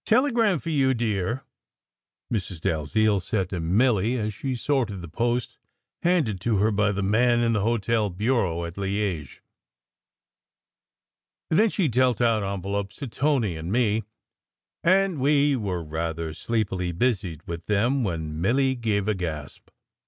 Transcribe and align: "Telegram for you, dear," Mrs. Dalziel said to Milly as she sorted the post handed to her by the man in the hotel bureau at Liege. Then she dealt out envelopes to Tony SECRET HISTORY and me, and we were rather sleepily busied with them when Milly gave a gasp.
"Telegram 0.03 0.57
for 0.57 0.71
you, 0.71 0.95
dear," 0.95 1.43
Mrs. 2.33 2.59
Dalziel 2.59 3.19
said 3.19 3.51
to 3.51 3.59
Milly 3.59 4.17
as 4.17 4.33
she 4.33 4.55
sorted 4.55 5.03
the 5.03 5.07
post 5.07 5.59
handed 6.01 6.41
to 6.41 6.57
her 6.57 6.71
by 6.71 6.91
the 6.91 7.03
man 7.03 7.41
in 7.41 7.53
the 7.53 7.61
hotel 7.61 8.09
bureau 8.09 8.65
at 8.65 8.79
Liege. 8.79 9.43
Then 11.51 11.69
she 11.69 11.87
dealt 11.87 12.19
out 12.19 12.41
envelopes 12.41 12.95
to 12.95 13.07
Tony 13.07 13.53
SECRET 13.53 13.53
HISTORY 13.53 13.57
and 13.57 13.71
me, 13.71 14.03
and 14.83 15.19
we 15.19 15.55
were 15.55 15.83
rather 15.83 16.33
sleepily 16.33 16.91
busied 16.91 17.45
with 17.45 17.67
them 17.67 18.03
when 18.03 18.41
Milly 18.41 18.73
gave 18.73 19.07
a 19.07 19.13
gasp. 19.13 19.69